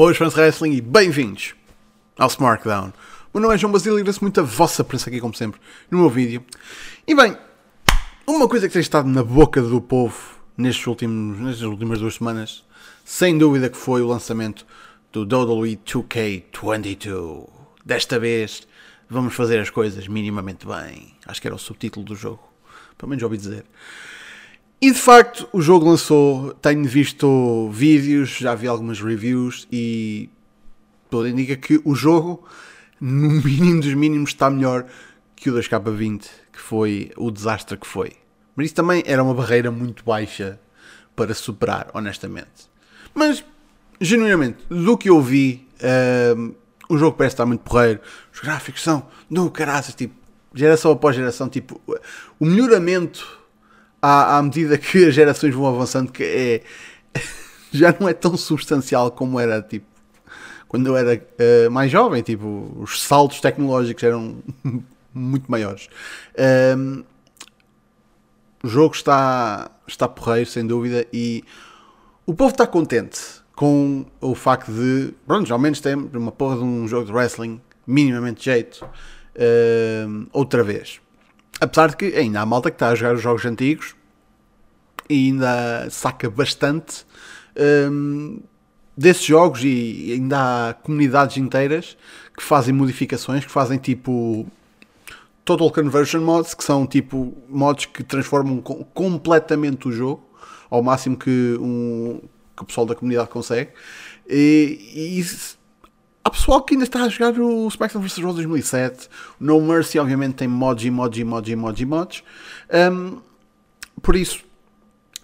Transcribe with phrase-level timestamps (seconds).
[0.00, 1.54] Boas fãs wrestling e bem-vindos
[2.16, 2.90] ao SmackDown.
[3.34, 5.60] O meu nome é João Basílio e agradeço muito a vossa presença aqui, como sempre,
[5.90, 6.42] no meu vídeo.
[7.06, 7.36] E bem,
[8.26, 10.16] uma coisa que tem estado na boca do povo
[10.56, 12.64] nestes últimos, nestas últimas duas semanas,
[13.04, 14.64] sem dúvida que foi o lançamento
[15.12, 17.46] do WWE 2K22.
[17.84, 18.66] Desta vez
[19.06, 21.14] vamos fazer as coisas minimamente bem.
[21.26, 22.42] Acho que era o subtítulo do jogo,
[22.96, 23.66] pelo menos ouvi dizer.
[24.82, 30.30] E de facto, o jogo lançou, tenho visto vídeos, já vi algumas reviews e
[31.10, 32.48] tudo indica que o jogo,
[32.98, 34.86] no mínimo dos mínimos, está melhor
[35.36, 38.12] que o 2K20, que foi o desastre que foi.
[38.56, 40.58] Mas isso também era uma barreira muito baixa
[41.14, 42.70] para superar, honestamente.
[43.14, 43.44] Mas,
[44.00, 45.68] genuinamente, do que eu vi,
[46.38, 46.54] um,
[46.88, 48.00] o jogo parece estar muito porreiro.
[48.32, 50.14] Os gráficos são do caraças, tipo,
[50.54, 51.78] geração após geração, tipo,
[52.38, 53.39] o melhoramento
[54.00, 56.62] à, à medida que as gerações vão avançando, que é
[57.72, 59.90] já não é tão substancial como era tipo
[60.70, 64.36] quando eu era uh, mais jovem, tipo, os saltos tecnológicos eram
[65.12, 65.88] muito maiores.
[66.78, 67.02] Um,
[68.62, 71.42] o jogo está, está porreiro, sem dúvida, e
[72.24, 73.20] o povo está contente
[73.52, 77.60] com o facto de, pronto, ao menos tem uma porra de um jogo de wrestling
[77.84, 81.00] minimamente de jeito, uh, outra vez.
[81.60, 83.94] Apesar de que ainda há malta que está a jogar os jogos antigos
[85.08, 87.04] e ainda saca bastante
[87.90, 88.40] um,
[88.96, 91.96] desses jogos e ainda há comunidades inteiras
[92.36, 94.46] que fazem modificações, que fazem tipo
[95.44, 100.22] Total Conversion Mods, que são tipo mods que transformam completamente o jogo
[100.70, 102.20] ao máximo que, um,
[102.56, 103.70] que o pessoal da comunidade consegue.
[104.28, 105.18] E, e
[106.24, 108.18] há pessoal que ainda está a jogar o SmackDown vs.
[108.18, 109.08] Raw 2007.
[109.40, 112.24] O No Mercy, obviamente, tem mods e mods e mods e mods e mods.
[112.92, 113.20] Um,
[114.02, 114.44] por isso,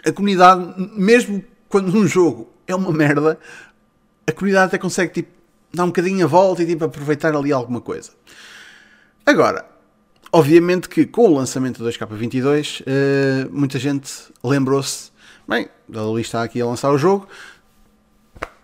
[0.05, 3.39] a comunidade, mesmo quando um jogo é uma merda,
[4.27, 5.31] a comunidade até consegue tipo,
[5.73, 8.13] dar um bocadinho a volta e tipo, aproveitar ali alguma coisa.
[9.25, 9.65] Agora,
[10.33, 15.11] obviamente que com o lançamento do 2K22, uh, muita gente lembrou-se,
[15.49, 17.29] bem, a Lali está aqui a lançar o jogo,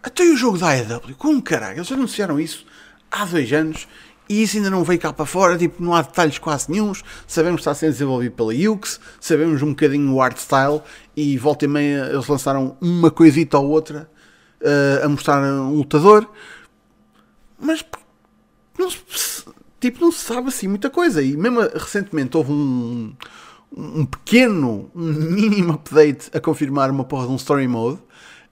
[0.02, 2.66] até o jogo da AEW, como caralho, eles anunciaram isso
[3.10, 3.86] há dois anos
[4.28, 7.58] e isso ainda não veio cá para fora, tipo, não há detalhes quase nenhums, sabemos
[7.58, 10.80] que está a ser desenvolvido pela Ux, sabemos um bocadinho o art style
[11.16, 14.10] e volta e meia eles lançaram uma coisita ou outra
[14.60, 16.28] uh, a mostrar um lutador,
[17.60, 17.84] mas
[18.78, 19.44] não se,
[19.80, 21.22] tipo, não se sabe assim muita coisa.
[21.22, 23.14] E mesmo recentemente houve um,
[23.76, 28.00] um pequeno, um mínimo update a confirmar uma porra de um story mode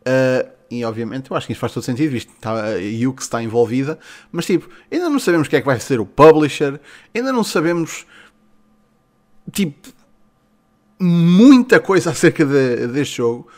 [0.06, 3.20] uh, e obviamente eu acho que isso faz todo sentido, visto que está, a Yuke
[3.20, 3.98] está envolvida,
[4.30, 6.80] mas tipo, ainda não sabemos quem é que vai ser o publisher,
[7.12, 8.06] ainda não sabemos
[9.52, 9.88] tipo
[11.00, 13.48] muita coisa acerca de, deste jogo.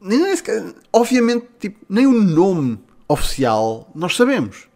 [0.00, 0.22] Nem,
[0.92, 2.78] obviamente, tipo, nem o nome
[3.08, 4.68] oficial nós sabemos.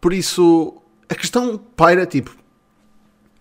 [0.00, 2.34] Por isso, a questão paira tipo,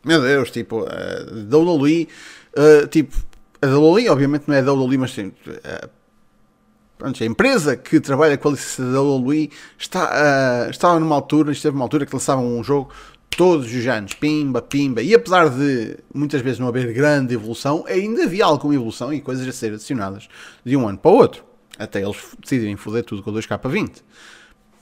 [0.03, 2.07] meu Deus, tipo, a WWE,
[2.55, 3.15] uh, tipo,
[3.61, 5.89] a WWE obviamente não é a WWE, mas tipo, uh,
[7.05, 11.51] Pronto, a empresa que trabalha com a licença da WWE está, uh, estava numa altura,
[11.51, 12.91] esteve numa altura que lançavam um jogo
[13.29, 18.23] todos os anos, pimba, pimba, e apesar de muitas vezes não haver grande evolução, ainda
[18.23, 20.27] havia alguma evolução e coisas a ser adicionadas
[20.65, 21.43] de um ano para o outro,
[21.77, 24.01] até eles decidirem foder tudo com 2K20.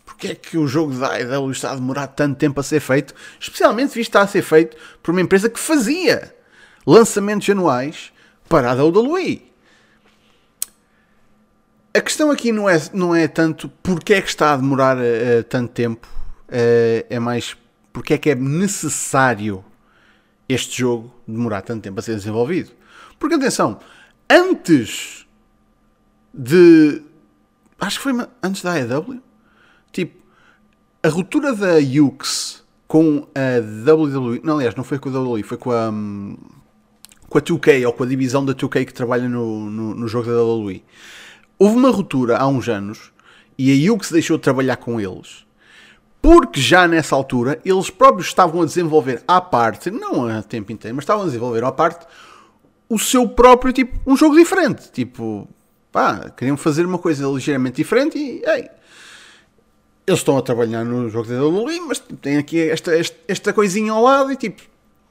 [0.05, 3.13] Porque é que o jogo da AEW está a demorar tanto tempo a ser feito,
[3.37, 6.33] especialmente visto estar a ser feito por uma empresa que fazia
[6.87, 8.13] lançamentos anuais
[8.47, 9.52] para a WWE?
[11.95, 15.43] A questão aqui não é, não é tanto porque é que está a demorar uh,
[15.47, 16.07] tanto tempo,
[16.49, 17.55] uh, é mais
[17.93, 19.63] porque é que é necessário
[20.49, 22.71] este jogo demorar tanto tempo a ser desenvolvido.
[23.19, 23.79] Porque atenção,
[24.27, 25.27] antes
[26.33, 27.03] de.
[27.79, 29.21] Acho que foi antes da AEW.
[29.91, 30.17] Tipo,
[31.03, 33.59] a ruptura da Ux com a
[33.91, 34.41] WWE.
[34.43, 35.91] Não, aliás, não foi com a WWE, foi com a.
[37.29, 40.27] Com a 2K ou com a divisão da 2K que trabalha no, no, no jogo
[40.27, 40.83] da WWE
[41.57, 43.11] houve uma ruptura há uns anos
[43.57, 45.45] e a Hughes deixou de trabalhar com eles
[46.23, 50.95] porque já nessa altura eles próprios estavam a desenvolver à parte, não a tempo inteiro,
[50.95, 52.07] mas estavam a desenvolver à parte
[52.87, 54.89] o seu próprio tipo, um jogo diferente.
[54.89, 55.45] Tipo,
[55.91, 58.69] pá, queriam fazer uma coisa ligeiramente diferente e ei,
[60.07, 63.91] eles estão a trabalhar no jogo da WWE, mas tem aqui esta, esta, esta, coisinha
[63.91, 64.61] ao lado e tipo,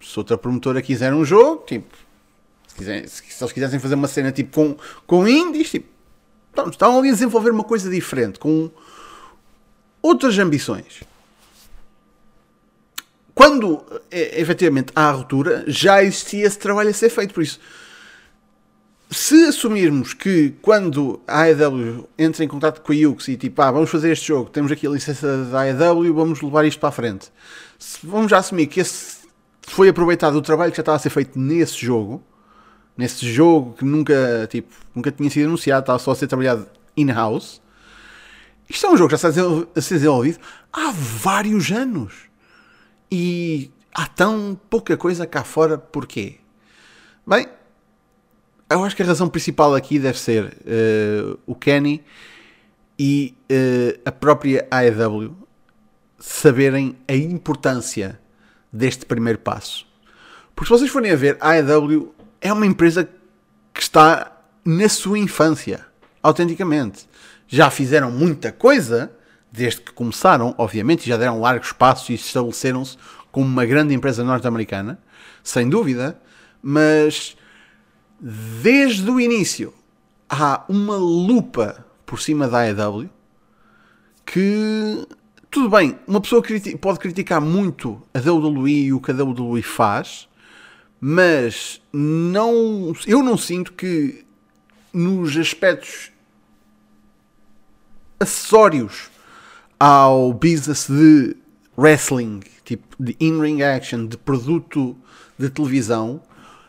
[0.01, 1.95] se outra promotora quiser um jogo, tipo,
[2.67, 5.92] se, quiser, se eles quisessem fazer uma cena tipo com, com indies, tipo,
[6.71, 8.71] estavam ali a desenvolver uma coisa diferente, com
[10.03, 11.03] outras ambições.
[13.35, 17.33] Quando efetivamente há a ruptura, já existia esse trabalho a ser feito.
[17.33, 17.59] Por isso,
[19.11, 23.71] se assumirmos que quando a AEW entra em contato com a Yux e tipo, ah,
[23.71, 26.93] vamos fazer este jogo, temos aqui a licença da AEW, vamos levar isto para a
[26.93, 27.33] frente.
[27.79, 29.23] Se vamos já assumir que esse
[29.63, 32.23] foi aproveitado o trabalho que já estava a ser feito nesse jogo,
[32.97, 36.67] nesse jogo que nunca, tipo, nunca tinha sido anunciado, estava só a ser trabalhado
[36.97, 37.61] in-house.
[38.69, 39.43] Isto é um jogo que já está
[39.75, 40.39] a ser desenvolvido
[40.73, 42.15] há vários anos.
[43.11, 46.37] E há tão pouca coisa cá fora, porquê?
[47.27, 47.47] Bem,
[48.71, 52.03] eu acho que a razão principal aqui deve ser uh, o Kenny
[52.99, 55.37] e uh, a própria AEW
[56.19, 58.19] saberem a importância
[58.73, 59.87] deste primeiro passo.
[60.55, 63.09] Porque se vocês forem a ver, a AEW é uma empresa
[63.73, 64.33] que está
[64.65, 65.87] na sua infância,
[66.23, 67.09] autenticamente.
[67.47, 69.13] Já fizeram muita coisa
[69.51, 72.99] desde que começaram, obviamente, já deram largos passos e estabeleceram-se
[73.31, 74.99] como uma grande empresa norte-americana,
[75.43, 76.21] sem dúvida,
[76.63, 77.37] mas
[78.21, 79.73] desde o início
[80.29, 83.09] há uma lupa por cima da AEW
[84.25, 85.07] que
[85.51, 86.43] tudo bem, uma pessoa
[86.81, 90.27] pode criticar muito a WWE e o que a WWE faz,
[91.05, 94.25] mas não, eu não sinto que
[94.93, 96.13] nos aspectos
[98.21, 99.11] acessórios
[99.81, 101.35] ao business de
[101.77, 104.97] wrestling, tipo de in-ring action, de produto
[105.37, 106.23] de televisão,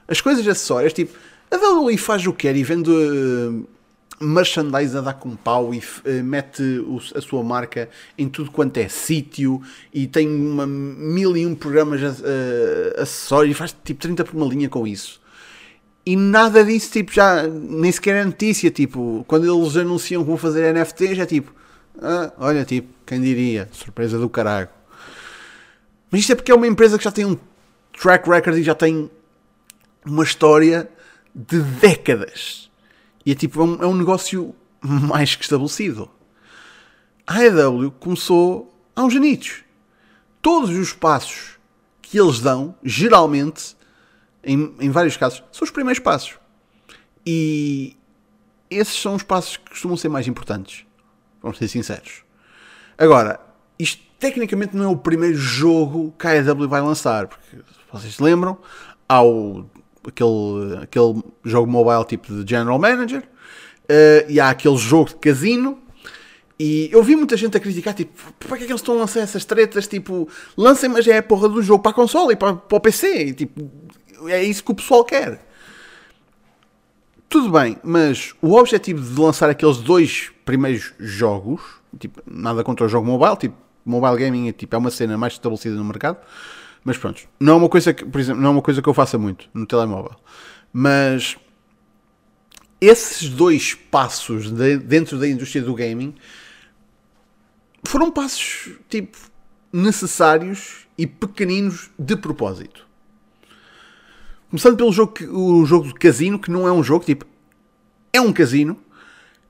[0.07, 1.15] as coisas acessórias, tipo,
[1.51, 3.69] a WWE faz o que quer e vende uh,
[4.19, 8.77] merchandise a dar com pau e uh, mete o, a sua marca em tudo quanto
[8.77, 9.61] é sítio
[9.93, 14.45] e tem uma mil e um programas uh, acessórios e faz tipo 30 por uma
[14.45, 15.21] linha com isso.
[16.05, 18.69] E nada disso, tipo, já nem sequer é notícia.
[18.69, 21.53] Tipo, quando eles anunciam que vão fazer NFT, já é tipo,
[22.01, 24.67] ah, olha, tipo, quem diria, surpresa do caralho.
[26.11, 27.37] Mas isto é porque é uma empresa que já tem um
[27.99, 29.09] track record e já tem
[30.05, 30.89] uma história
[31.33, 32.69] de décadas.
[33.25, 36.09] E é tipo, é um, é um negócio mais que estabelecido.
[37.25, 39.63] A AEW começou há uns anitos.
[40.41, 41.57] Todos os passos
[42.01, 43.77] que eles dão, geralmente,
[44.43, 46.37] em, em vários casos, são os primeiros passos.
[47.25, 47.95] E
[48.69, 50.85] esses são os passos que costumam ser mais importantes.
[51.41, 52.23] Vamos ser sinceros.
[52.97, 53.39] Agora,
[53.79, 57.27] isto tecnicamente não é o primeiro jogo que a AEW vai lançar.
[57.27, 58.57] Porque, se vocês se lembram,
[59.07, 59.65] há o
[60.09, 65.79] aquele, aquele jogo mobile tipo de General Manager, uh, e há aquele jogo de casino.
[66.59, 68.99] E eu vi muita gente a criticar, tipo, para que é que eles estão a
[68.99, 69.87] lançar essas tretas?
[69.87, 72.79] Tipo, lancem, mas é a porra do jogo para a console e para, para o
[72.79, 73.25] PC.
[73.25, 73.69] E, tipo,
[74.27, 75.45] é isso que o pessoal quer.
[77.27, 81.61] Tudo bem, mas o objetivo de lançar aqueles dois primeiros jogos,
[81.99, 85.33] tipo, nada contra o jogo mobile, tipo, mobile gaming é, tipo, é uma cena mais
[85.33, 86.17] estabelecida no mercado,
[86.83, 88.93] mas pronto, não é uma coisa que, por exemplo, não é uma coisa que eu
[88.93, 90.15] faça muito no telemóvel.
[90.71, 91.37] Mas
[92.81, 96.13] esses dois passos de, dentro da indústria do gaming
[97.85, 99.17] foram passos tipo
[99.71, 102.85] necessários e pequeninos de propósito.
[104.49, 107.25] Começando pelo jogo, o jogo de casino, que não é um jogo, tipo,
[108.11, 108.77] é um casino.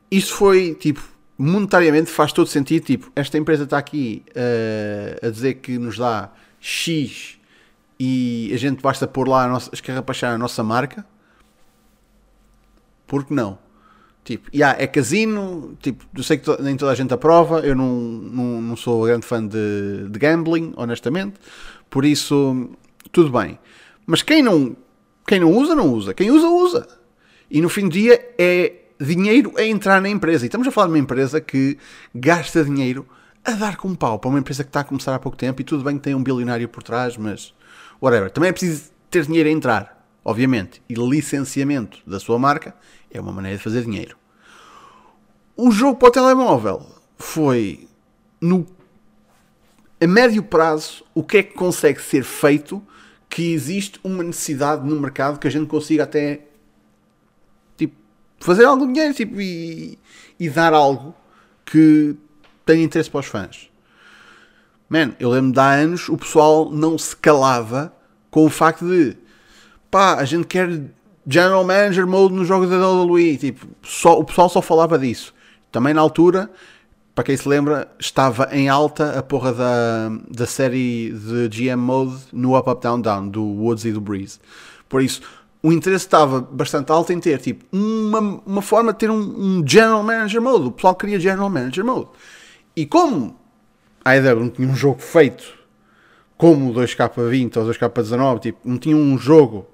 [0.09, 1.03] Isso foi, tipo,
[1.37, 2.85] monetariamente faz todo sentido.
[2.85, 6.31] Tipo, esta empresa está aqui uh, a dizer que nos dá
[6.65, 7.37] X
[7.99, 11.05] e a gente basta pôr lá a nossa, escarrapachar a nossa marca,
[13.05, 13.59] porque não?
[14.23, 17.75] Tipo, yeah, é casino, tipo, eu sei que to, nem toda a gente aprova, eu
[17.75, 21.33] não, não, não sou grande fã de, de gambling, honestamente,
[21.89, 22.69] por isso,
[23.11, 23.59] tudo bem.
[24.05, 24.73] Mas quem não,
[25.27, 26.13] quem não usa, não usa.
[26.13, 26.87] Quem usa, usa.
[27.51, 30.45] E no fim do dia é dinheiro a entrar na empresa.
[30.45, 31.77] E estamos a falar de uma empresa que
[32.15, 33.05] gasta dinheiro
[33.43, 35.61] a dar com um pau para uma empresa que está a começar há pouco tempo
[35.61, 37.53] e tudo bem que tem um bilionário por trás, mas
[38.01, 38.31] whatever.
[38.31, 40.81] Também é preciso ter dinheiro a entrar, obviamente.
[40.87, 42.75] E licenciamento da sua marca
[43.11, 44.17] é uma maneira de fazer dinheiro.
[45.55, 46.85] O jogo para o telemóvel
[47.17, 47.87] foi
[48.41, 48.65] no
[50.01, 52.83] a médio prazo o que é que consegue ser feito
[53.29, 56.41] que existe uma necessidade no mercado que a gente consiga até
[57.77, 57.95] tipo,
[58.39, 59.97] fazer algum dinheiro tipo, e,
[60.39, 61.15] e dar algo
[61.65, 62.17] que
[62.65, 63.69] tem interesse para os fãs.
[64.89, 67.93] Man, eu lembro de há anos o pessoal não se calava
[68.29, 69.17] com o facto de
[69.89, 70.69] pá, a gente quer
[71.25, 73.37] General Manager Mode nos jogos da WWE.
[73.37, 75.33] Tipo, só, o pessoal só falava disso.
[75.71, 76.49] Também na altura,
[77.15, 82.15] para quem se lembra, estava em alta a porra da, da série de GM Mode
[82.31, 84.39] no Up Up Down Down, do Woods e do Breeze.
[84.89, 85.21] Por isso,
[85.61, 89.63] o interesse estava bastante alto em ter tipo, uma, uma forma de ter um, um
[89.65, 90.67] General Manager Mode.
[90.67, 92.09] O pessoal queria General Manager Mode.
[92.75, 93.39] E como
[94.03, 95.43] a AEW não tinha um jogo feito
[96.37, 99.67] como o 2K20 ou 2K19, tipo, não tinha um jogo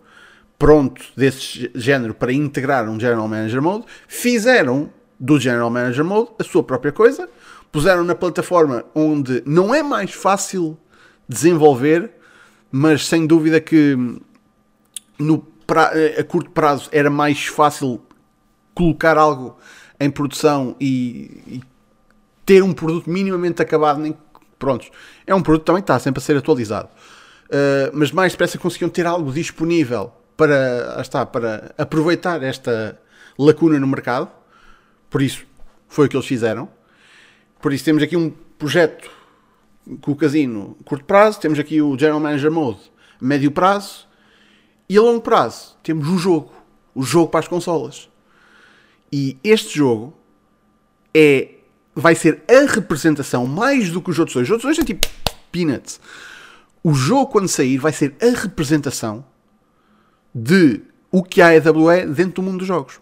[0.58, 6.44] pronto desse género para integrar um General Manager Mode, fizeram do General Manager Mode a
[6.44, 7.30] sua própria coisa,
[7.72, 10.78] puseram na plataforma onde não é mais fácil
[11.28, 12.12] desenvolver,
[12.72, 13.98] mas sem dúvida que
[15.18, 18.02] no pra, a curto prazo era mais fácil
[18.74, 19.58] colocar algo
[20.00, 21.62] em produção e, e
[22.50, 24.18] ter um produto minimamente acabado, nem
[24.58, 24.90] prontos.
[25.28, 26.90] É um produto também que está sempre a ser atualizado.
[27.46, 33.00] Uh, mas mais depressa conseguiam ter algo disponível para, está, para aproveitar esta
[33.38, 34.32] lacuna no mercado.
[35.12, 35.46] Por isso,
[35.88, 36.68] foi o que eles fizeram.
[37.62, 39.12] Por isso, temos aqui um projeto
[40.02, 42.80] com o casino curto prazo, temos aqui o General Manager Mode
[43.22, 44.08] médio prazo
[44.90, 46.52] e a longo prazo temos o jogo,
[46.96, 48.10] o jogo para as consolas.
[49.12, 50.18] E este jogo
[51.14, 51.59] é
[52.00, 54.48] vai ser a representação mais do que os outros dois.
[54.48, 55.08] Os outros dois é tipo
[55.52, 56.00] peanuts.
[56.84, 59.26] O jogo, quando sair, vai ser a representação
[60.34, 63.00] de o que a EWE é dentro do mundo dos jogos.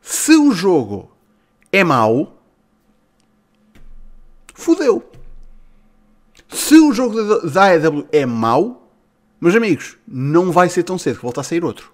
[0.00, 1.10] Se o jogo
[1.72, 2.40] é mau,
[4.54, 5.04] fudeu.
[6.48, 8.90] Se o jogo da AEW é mau,
[9.40, 11.92] meus amigos, não vai ser tão cedo que volta a sair outro.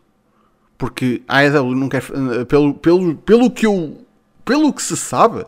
[0.77, 2.03] Porque a AEW não quer.
[2.47, 4.05] Pelo, pelo, pelo, que eu,
[4.45, 5.45] pelo que se sabe,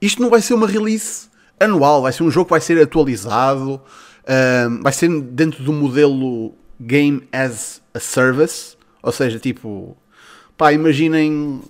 [0.00, 1.28] isto não vai ser uma release
[1.58, 3.80] anual, vai ser um jogo que vai ser atualizado,
[4.82, 9.96] vai ser dentro do modelo Game as a Service, ou seja, tipo,
[10.56, 11.60] pá, imaginem,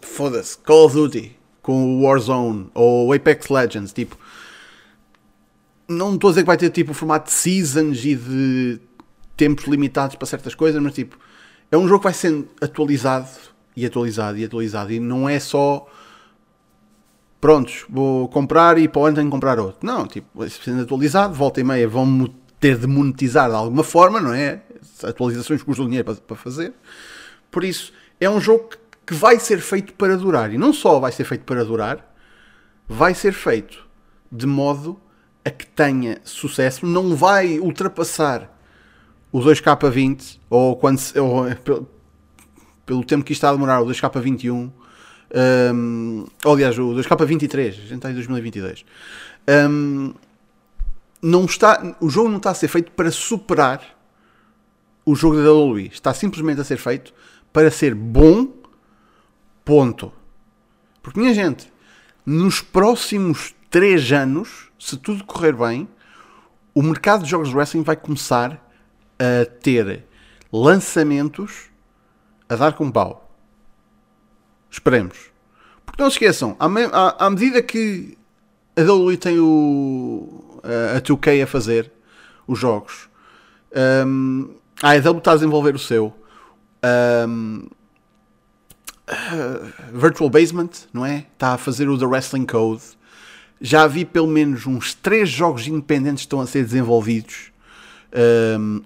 [0.00, 4.16] foda-se, Call of Duty com o Warzone ou Apex Legends, tipo,
[5.88, 8.80] não estou a dizer que vai ter tipo o formato de seasons e de
[9.36, 11.18] tempos limitados para certas coisas, mas tipo,
[11.70, 13.28] é um jogo que vai sendo atualizado
[13.76, 15.86] e atualizado e atualizado e não é só
[17.46, 19.78] prontos, vou comprar e para o ano tenho que comprar outro.
[19.86, 24.34] Não, tipo, sendo atualizado, volta e meia vão ter de monetizar de alguma forma, não
[24.34, 24.62] é?
[25.04, 26.74] Atualizações custam dinheiro para, para fazer.
[27.48, 28.70] Por isso, é um jogo
[29.06, 30.52] que vai ser feito para durar.
[30.52, 32.12] E não só vai ser feito para durar,
[32.88, 33.86] vai ser feito
[34.32, 35.00] de modo
[35.44, 38.58] a que tenha sucesso, não vai ultrapassar
[39.30, 41.88] o 2K20 ou quando ou, pelo,
[42.84, 44.72] pelo tempo que isto está a demorar, o 2K21
[45.36, 48.84] um, aliás, o 2K23, a gente está em 2022.
[49.68, 50.14] Um,
[51.20, 53.82] não está, o jogo não está a ser feito para superar
[55.04, 55.88] o jogo da WWE.
[55.88, 57.12] Está simplesmente a ser feito
[57.52, 58.48] para ser bom,
[59.64, 60.12] ponto.
[61.02, 61.70] Porque, minha gente,
[62.24, 65.88] nos próximos 3 anos, se tudo correr bem,
[66.74, 68.62] o mercado de jogos de wrestling vai começar
[69.18, 70.04] a ter
[70.52, 71.70] lançamentos
[72.48, 73.25] a dar com pau.
[74.76, 75.16] Esperemos.
[75.86, 78.16] Porque não se esqueçam, à, me, à, à medida que
[78.76, 81.90] a WWE tem o, a, a 2K a fazer
[82.46, 83.08] os jogos,
[84.06, 86.14] um, a AEW está a desenvolver o seu.
[87.26, 87.66] Um,
[89.08, 91.26] uh, Virtual Basement, não é?
[91.32, 92.82] Está a fazer o The Wrestling Code.
[93.58, 97.50] Já vi pelo menos uns 3 jogos independentes que estão a ser desenvolvidos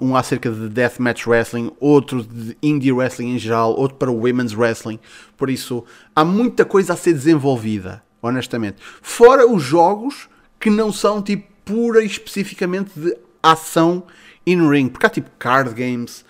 [0.01, 4.99] um acerca de Deathmatch Wrestling, outro de Indie Wrestling em geral, outro para Women's Wrestling.
[5.37, 5.85] Por isso,
[6.15, 8.79] há muita coisa a ser desenvolvida, honestamente.
[9.01, 14.05] Fora os jogos que não são tipo pura e especificamente de ação
[14.47, 16.25] in ring, porque há tipo card games,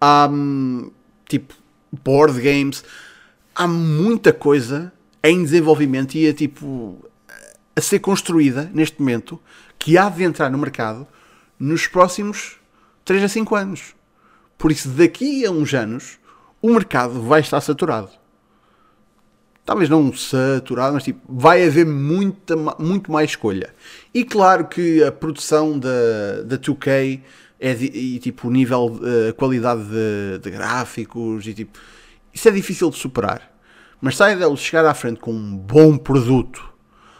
[0.00, 0.90] há hum,
[1.28, 1.54] tipo
[2.02, 2.82] board games,
[3.54, 7.04] há muita coisa em desenvolvimento e é tipo
[7.74, 9.38] a ser construída neste momento
[9.78, 11.06] que há de entrar no mercado
[11.58, 12.58] nos próximos
[13.04, 13.94] 3 a 5 anos.
[14.58, 16.18] Por isso, daqui a uns anos,
[16.60, 18.10] o mercado vai estar saturado.
[19.64, 23.74] Talvez não saturado, mas tipo, vai haver muita, muito mais escolha.
[24.14, 27.20] E claro que a produção da, da 2K
[27.58, 31.78] é de, e tipo o nível, a qualidade de, de, gráficos e tipo,
[32.32, 33.52] isso é difícil de superar.
[34.00, 36.62] Mas sai deles chegar à frente com um bom produto,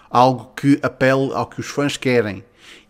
[0.09, 2.45] algo que apele ao que os fãs querem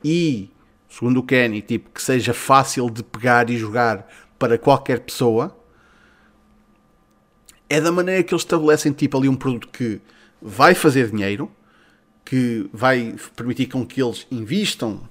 [0.05, 0.51] e
[0.97, 5.55] segundo o Kenny, tipo, que seja fácil de pegar e jogar para qualquer pessoa,
[7.69, 10.01] é da maneira que eles estabelecem tipo ali um produto que
[10.41, 11.53] vai fazer dinheiro,
[12.25, 15.07] que vai permitir com que eles invistam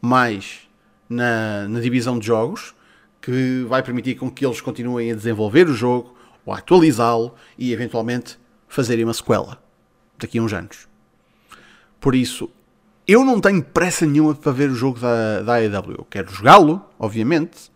[0.00, 0.66] mais
[1.06, 2.74] na, na divisão de jogos,
[3.20, 8.38] que vai permitir com que eles continuem a desenvolver o jogo ou atualizá-lo e eventualmente
[8.66, 9.62] fazerem uma sequela
[10.18, 10.88] daqui a uns anos.
[12.00, 12.50] Por isso,
[13.12, 15.96] eu não tenho pressa nenhuma para ver o jogo da, da AEW.
[15.98, 17.70] Eu quero jogá-lo, obviamente,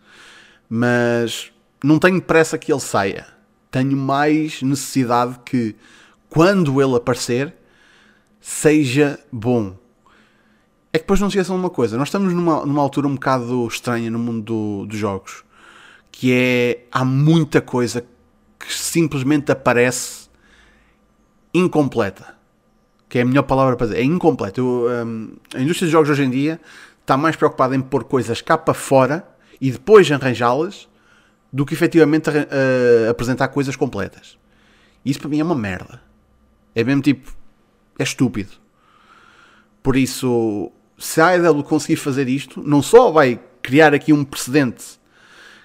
[0.68, 1.50] mas
[1.82, 3.26] não tenho pressa que ele saia.
[3.70, 5.74] Tenho mais necessidade que,
[6.28, 7.52] quando ele aparecer,
[8.40, 9.76] seja bom.
[10.92, 13.14] É que depois não se esqueçam de uma coisa: nós estamos numa, numa altura um
[13.14, 15.42] bocado estranha no mundo do, dos jogos,
[16.12, 18.06] que é há muita coisa
[18.56, 20.28] que simplesmente aparece
[21.52, 22.36] incompleta.
[23.14, 24.00] Que é a melhor palavra para dizer.
[24.00, 24.58] É incompleta.
[24.58, 26.60] Eu, um, a indústria de jogos hoje em dia
[27.00, 29.24] está mais preocupada em pôr coisas cá para fora
[29.60, 30.88] e depois arranjá-las
[31.52, 34.36] do que efetivamente uh, apresentar coisas completas.
[35.04, 36.02] Isso para mim é uma merda.
[36.74, 37.32] É mesmo tipo.
[37.96, 38.50] É estúpido.
[39.80, 44.98] Por isso, se a IDW conseguir fazer isto, não só vai criar aqui um precedente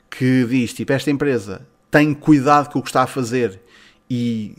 [0.08, 3.60] que diz, tipo, esta empresa tem cuidado com o que está a fazer
[4.08, 4.56] e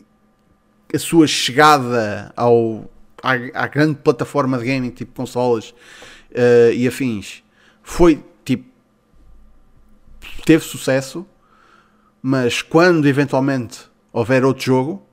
[0.93, 2.89] a sua chegada ao,
[3.21, 5.73] à, à grande plataforma de gaming, tipo consolas
[6.31, 7.43] uh, e afins,
[7.83, 8.65] foi, tipo,
[10.45, 11.25] teve sucesso,
[12.21, 13.79] mas quando eventualmente
[14.11, 15.07] houver outro jogo,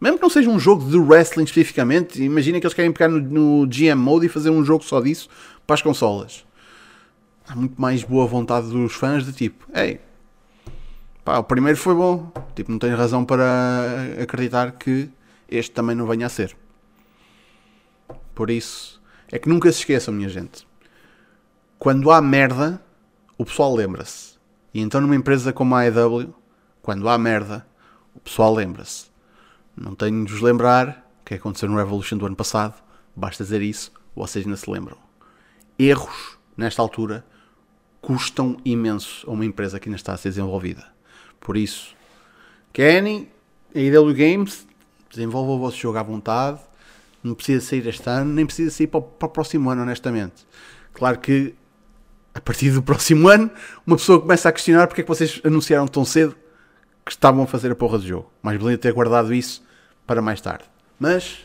[0.00, 3.20] mesmo que não seja um jogo de wrestling especificamente, imagina que eles querem pegar no,
[3.20, 5.28] no GM Mode e fazer um jogo só disso
[5.66, 6.44] para as consolas.
[7.48, 10.00] Há muito mais boa vontade dos fãs de tipo, ei,
[11.26, 13.44] o primeiro foi bom, tipo, não tenho razão para
[14.22, 15.10] acreditar que
[15.48, 16.56] este também não venha a ser.
[18.34, 20.66] Por isso, é que nunca se esqueçam, minha gente.
[21.78, 22.82] Quando há merda,
[23.36, 24.36] o pessoal lembra-se.
[24.72, 26.34] E então numa empresa como a AEW,
[26.82, 27.66] quando há merda,
[28.14, 29.06] o pessoal lembra-se.
[29.76, 32.80] Não tenho de vos lembrar o que aconteceu no Revolution do ano passado.
[33.14, 34.96] Basta dizer isso, vocês ainda se lembram.
[35.78, 37.24] Erros, nesta altura,
[38.00, 40.86] custam imenso a uma empresa que ainda está a ser desenvolvida.
[41.40, 41.96] Por isso,
[42.72, 43.28] Kenny,
[43.74, 44.67] a IW Games,
[45.10, 46.60] desenvolva o vosso jogo à vontade.
[47.22, 50.46] Não precisa sair este ano, nem precisa sair para o, para o próximo ano, honestamente.
[50.92, 51.54] Claro que
[52.34, 53.50] a partir do próximo ano,
[53.86, 56.36] uma pessoa começa a questionar porque é que vocês anunciaram tão cedo
[57.04, 58.30] que estavam a fazer a porra do jogo.
[58.42, 59.64] Mais valia ter guardado isso
[60.06, 60.64] para mais tarde.
[60.98, 61.38] Mas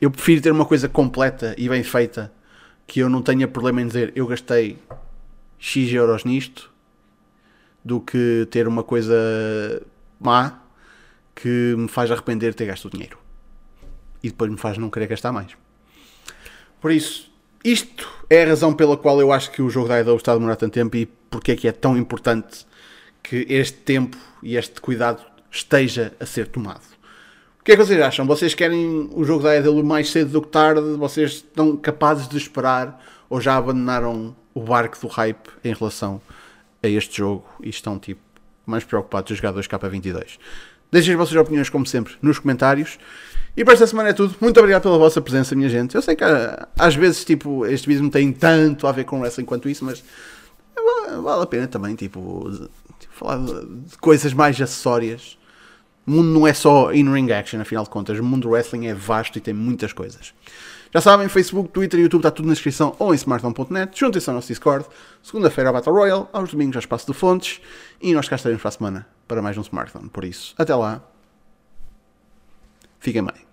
[0.00, 2.32] eu prefiro ter uma coisa completa e bem feita
[2.86, 4.78] que eu não tenha problema em dizer eu gastei
[5.58, 6.70] X euros nisto
[7.84, 9.14] do que ter uma coisa
[10.20, 10.60] má
[11.36, 13.16] que me faz arrepender de ter gasto o dinheiro
[14.22, 15.52] e depois me faz não querer gastar mais.
[16.80, 17.30] Por isso,
[17.62, 20.34] isto é a razão pela qual eu acho que o jogo da IDO está a
[20.34, 22.66] demorar tanto tempo e porque é que é tão importante
[23.22, 26.96] que este tempo e este cuidado esteja a ser tomado
[27.66, 28.24] que é que vocês acham?
[28.24, 30.80] Vocês querem o jogo da EDL mais cedo do que tarde?
[30.96, 36.22] Vocês estão capazes de esperar ou já abandonaram o barco do hype em relação
[36.80, 38.20] a este jogo e estão tipo
[38.64, 40.38] mais preocupados de jogar 2K22?
[40.90, 42.98] Deixem as vossas opiniões, como sempre, nos comentários.
[43.56, 44.34] E para esta semana é tudo.
[44.40, 45.94] Muito obrigado pela vossa presença, minha gente.
[45.94, 46.24] Eu sei que
[46.78, 50.04] às vezes tipo, este vídeo não tem tanto a ver com wrestling quanto isso, mas
[51.22, 52.50] vale a pena também tipo,
[52.98, 55.38] tipo falar de coisas mais acessórias
[56.06, 58.18] o mundo não é só in-ring action, afinal de contas.
[58.18, 60.32] O mundo do wrestling é vasto e tem muitas coisas.
[60.94, 63.98] Já sabem, Facebook, Twitter e YouTube está tudo na descrição ou em smartphone.net.
[63.98, 64.86] Juntem-se ao nosso Discord.
[65.20, 67.60] Segunda-feira a Battle Royale, aos domingos ao Espaço de Fontes.
[68.00, 70.08] E nós cá estaremos para a semana para mais um smartphone.
[70.08, 71.02] Por isso, até lá.
[72.98, 73.45] Fiquem bem.